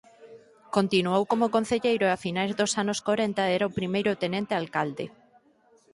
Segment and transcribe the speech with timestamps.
[0.75, 5.05] Continuou como concelleiro e a finais dos anos corenta era o primeiro tenente alcalde.